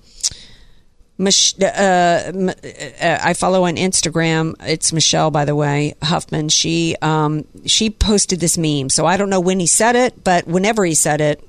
[1.18, 4.54] Mich- uh, m- uh, I follow on Instagram.
[4.66, 6.48] It's Michelle, by the way, Huffman.
[6.48, 10.46] She um, she posted this meme, so I don't know when he said it, but
[10.46, 11.46] whenever he said it,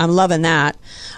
[0.00, 0.76] I'm loving that.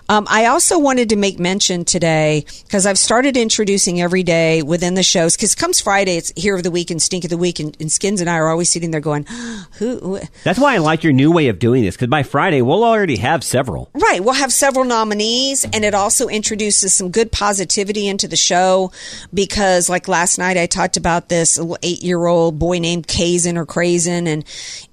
[0.09, 4.95] Um, I also wanted to make mention today because I've started introducing every day within
[4.95, 5.35] the shows.
[5.35, 7.91] Because comes Friday, it's Hero of the Week and Stink of the Week, and, and
[7.91, 9.25] Skins and I are always sitting there going,
[9.79, 10.21] "Who?" who?
[10.45, 13.17] That's why I like your new way of doing this because by Friday we'll already
[13.17, 13.89] have several.
[13.95, 14.23] Right.
[14.23, 18.93] We'll have several nominees, and it also introduces some good positivity into the show
[19.33, 23.65] because, like last night, I talked about this eight year old boy named Kazin or
[23.65, 24.45] Crazen and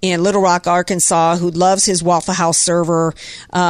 [0.02, 3.14] in Little Rock, Arkansas, who loves his Waffle House server.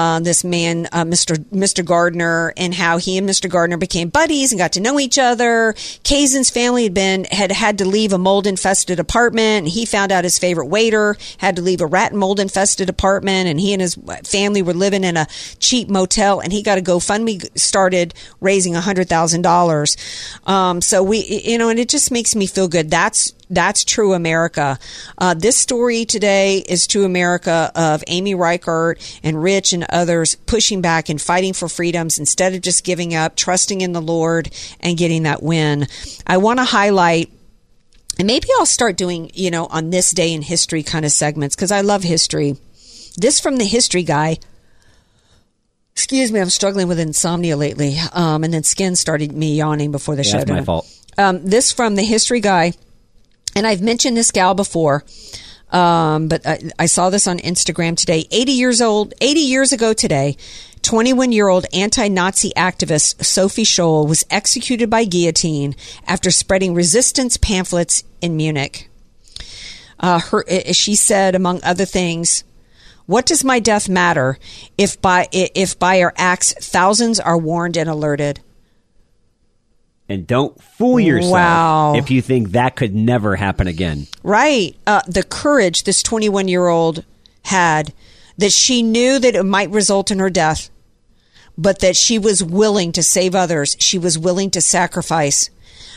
[0.04, 1.38] Uh, this man, uh, Mr.
[1.45, 1.86] Mr.
[1.86, 3.49] Gardner, and how he and Mr.
[3.49, 5.76] Gardner became buddies and got to know each other.
[6.04, 10.12] Kazin's family had been had had to leave a mold infested apartment, and he found
[10.12, 13.72] out his favorite waiter had to leave a rat and mold infested apartment, and he
[13.72, 15.26] and his family were living in a
[15.60, 19.95] cheap motel, and he got a GoFundMe started raising hundred thousand dollars.
[20.45, 22.89] Um, so we, you know, and it just makes me feel good.
[22.89, 24.78] That's that's true America.
[25.18, 30.82] Uh, this story today is true America of Amy Reichert and Rich and others pushing
[30.82, 34.49] back and fighting for freedoms instead of just giving up, trusting in the Lord
[34.80, 35.88] and getting that win.
[36.26, 37.32] I want to highlight
[38.20, 41.56] and maybe I'll start doing, you know, on this day in history kind of segments
[41.56, 42.58] because I love history.
[43.18, 44.38] This from the history guy.
[45.93, 47.97] Excuse me, I'm struggling with insomnia lately.
[48.14, 50.38] Um, and then skin started me yawning before the Yeah, show.
[50.39, 50.88] that's my fault.
[51.18, 52.74] Um, this from the history guy,
[53.56, 55.04] and I've mentioned this gal before,
[55.72, 58.26] um, but I, I saw this on Instagram today.
[58.32, 60.38] 80 years old, 80 years ago today,
[60.84, 65.76] 21 year old anti Nazi activist Sophie Scholl was executed by guillotine
[66.08, 68.89] after spreading resistance pamphlets in Munich.
[69.99, 70.43] Uh, her,
[70.74, 72.43] she said, among other things,
[73.06, 74.38] what does my death matter
[74.78, 78.41] if by if by our acts thousands are warned and alerted?
[80.10, 81.93] And don't fool yourself Wow.
[81.95, 84.08] if you think that could never happen again.
[84.22, 84.76] Right.
[84.86, 87.04] Uh, the courage this 21 year old
[87.43, 87.93] had
[88.38, 90.70] that she knew that it might result in her death,
[91.58, 93.78] but that she was willing to save others.
[93.80, 95.49] She was willing to sacrifice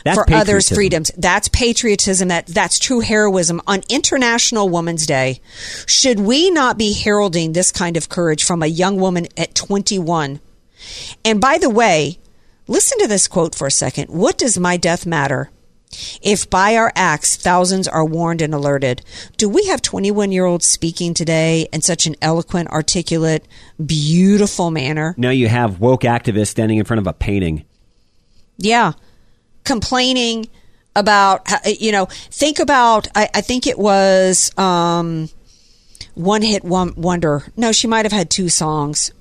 [0.05, 1.11] That's for others' freedoms.
[1.17, 2.29] That's patriotism.
[2.29, 5.41] That that's true heroism on International Women's Day.
[5.85, 10.39] Should we not be heralding this kind of courage from a young woman at 21?
[11.25, 12.19] And by the way,
[12.67, 14.09] listen to this quote for a second.
[14.09, 15.49] What does my death matter?
[16.21, 19.01] If by our acts thousands are warned and alerted,
[19.37, 23.47] do we have 21 year olds speaking today in such an eloquent, articulate,
[23.83, 25.15] beautiful manner?
[25.17, 27.65] Now you have woke activists standing in front of a painting.
[28.57, 28.93] Yeah.
[29.63, 30.49] Complaining
[30.95, 35.29] about, you know, think about, I, I think it was um,
[36.15, 37.43] One Hit Wonder.
[37.55, 39.11] No, she might have had two songs.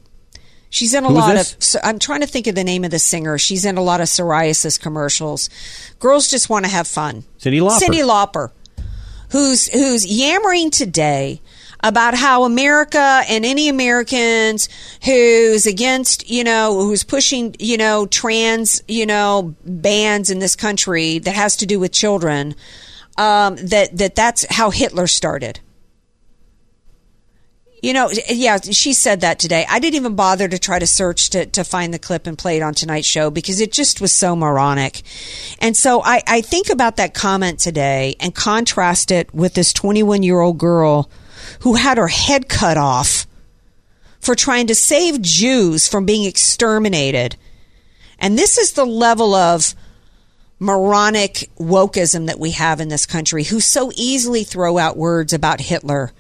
[0.71, 1.57] She's in a Who lot of.
[1.59, 3.39] so I'm trying to think of the name of the singer.
[3.39, 5.49] She's in a lot of psoriasis commercials.
[5.99, 7.25] Girls just want to have fun.
[7.39, 7.81] Cyndi Lauper.
[7.81, 8.51] Cyndi Lauper,
[9.31, 11.41] who's who's yammering today
[11.83, 14.69] about how America and any Americans
[15.05, 21.19] who's against, you know, who's pushing, you know, trans, you know, bans in this country
[21.21, 22.55] that has to do with children,
[23.19, 25.61] um, that that that's how Hitler started.
[27.87, 29.65] You know, yeah, she said that today.
[29.69, 32.57] I didn't even bother to try to search to, to find the clip and play
[32.57, 35.03] it on tonight's show because it just was so moronic.
[35.61, 40.25] And so I, I think about that comment today and contrast it with this 21
[40.25, 41.09] year old girl
[41.61, 43.25] who had her head cut off
[44.19, 47.37] for trying to save Jews from being exterminated.
[48.19, 49.77] And this is the level of
[50.59, 55.61] moronic wokeism that we have in this country who so easily throw out words about
[55.61, 56.13] Hitler.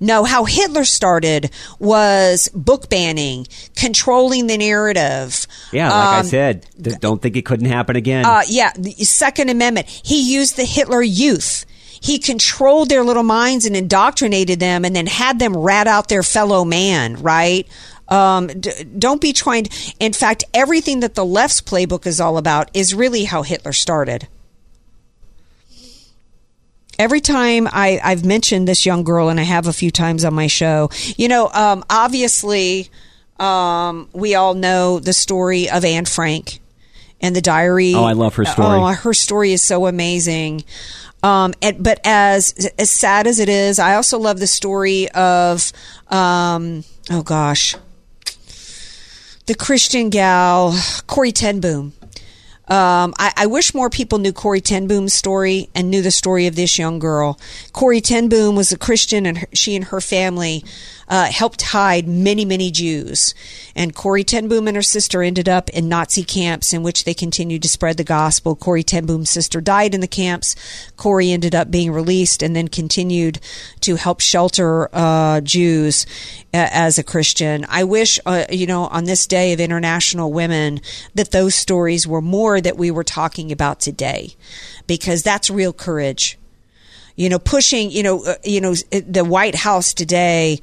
[0.00, 5.46] No, how Hitler started was book banning, controlling the narrative.
[5.72, 8.24] Yeah, like I Um, said, th- don't think it couldn't happen again.
[8.24, 9.86] uh, yeah, the Second Amendment.
[9.88, 11.64] He used the Hitler Youth.
[12.00, 16.22] He controlled their little minds and indoctrinated them, and then had them rat out their
[16.22, 17.16] fellow man.
[17.22, 17.66] Right?
[18.08, 19.66] Um, d- don't be trying.
[19.98, 24.28] in fact, everything that the left's playbook is all about is really how Hitler started.
[26.98, 30.34] Every time I, I've mentioned this young girl, and I have a few times on
[30.34, 32.90] my show, you know, um, obviously,
[33.38, 36.60] Um, we all know the story of Anne Frank
[37.20, 37.92] and the diary.
[37.92, 38.78] Oh, I love her story.
[38.78, 40.62] Oh, her story is so amazing.
[41.24, 45.72] Um, and, but as as sad as it is, I also love the story of
[46.10, 47.74] um, oh gosh,
[49.46, 50.78] the Christian gal
[51.08, 51.92] Corrie Ten Boom.
[52.66, 56.46] Um, I, I wish more people knew Corrie Ten Boom's story and knew the story
[56.46, 57.38] of this young girl.
[57.72, 60.64] Corrie Ten Boom was a Christian, and her, she and her family
[61.08, 63.34] uh, helped hide many, many Jews.
[63.74, 67.14] And Corrie Ten Boom and her sister ended up in Nazi camps in which they
[67.14, 68.54] continued to spread the gospel.
[68.54, 70.54] Corrie Ten Boom's sister died in the camps.
[70.96, 73.40] Corrie ended up being released and then continued
[73.80, 76.06] to help shelter uh, Jews
[76.54, 77.66] uh, as a Christian.
[77.68, 80.80] I wish, uh, you know, on this day of International Women,
[81.14, 84.34] that those stories were more that we were talking about today,
[84.86, 86.38] because that's real courage.
[87.16, 90.60] You know, pushing, you know, uh, you know, the White House today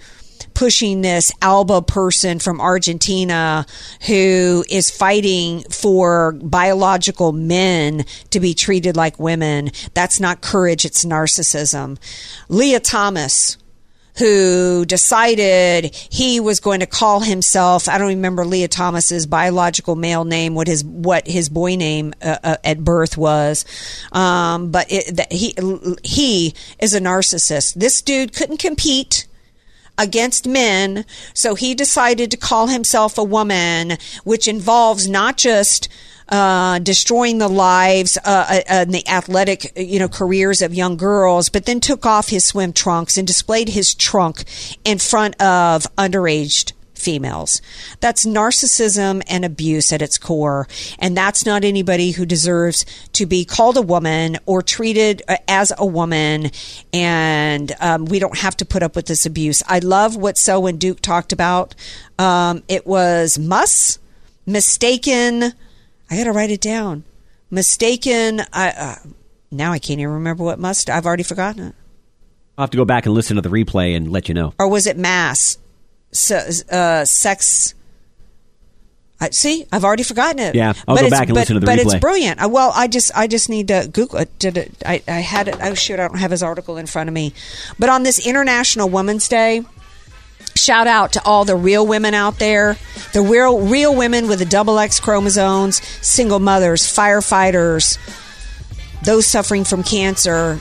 [0.53, 3.65] pushing this Alba person from Argentina
[4.07, 9.71] who is fighting for biological men to be treated like women.
[9.93, 11.97] That's not courage, it's narcissism.
[12.49, 13.57] Lia Thomas,
[14.17, 20.25] who decided he was going to call himself I don't remember Lia Thomas's biological male
[20.25, 23.65] name what his what his boy name uh, uh, at birth was
[24.11, 25.55] um, but it, he
[26.03, 29.27] he is a narcissist this dude couldn't compete
[30.01, 31.05] against men.
[31.33, 35.87] So he decided to call himself a woman, which involves not just
[36.29, 41.49] uh, destroying the lives uh, uh, and the athletic, you know, careers of young girls,
[41.49, 44.45] but then took off his swim trunks and displayed his trunk
[44.83, 46.71] in front of underage
[47.01, 47.61] females.
[47.99, 50.67] That's narcissism and abuse at its core.
[50.99, 55.73] And that's not anybody who deserves to be called a woman or treated uh, as
[55.77, 56.51] a woman.
[56.93, 59.63] And um, we don't have to put up with this abuse.
[59.67, 61.75] I love what Selwyn Duke talked about.
[62.19, 63.99] Um, it was muss,
[64.45, 65.43] mistaken.
[66.09, 67.03] I got to write it down.
[67.49, 68.41] Mistaken.
[68.53, 68.95] I, uh,
[69.51, 70.89] now I can't even remember what must.
[70.89, 71.75] I've already forgotten it.
[72.57, 74.53] I'll have to go back and listen to the replay and let you know.
[74.59, 75.57] Or was it mass?
[76.13, 77.73] Uh, sex.
[79.19, 80.55] I, see, I've already forgotten it.
[80.55, 81.83] Yeah, I'll but go it's- back and but, listen to the but replay.
[81.85, 82.43] it's brilliant.
[82.43, 84.39] Uh, Well, I just, I just need to Google it.
[84.39, 84.71] Did it?
[84.85, 85.57] I, I had it.
[85.61, 87.33] Oh shoot, I don't have his article in front of me.
[87.77, 89.61] But on this International Women's Day,
[90.55, 92.77] shout out to all the real women out there,
[93.13, 97.99] the real, real women with the double X chromosomes, single mothers, firefighters,
[99.03, 100.59] those suffering from cancer.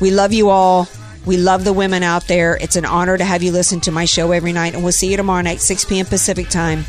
[0.00, 0.86] We love you all.
[1.26, 2.56] We love the women out there.
[2.56, 5.10] It's an honor to have you listen to my show every night, and we'll see
[5.10, 6.06] you tomorrow night, 6 p.m.
[6.06, 6.84] Pacific time.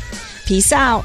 [0.46, 1.04] Peace out.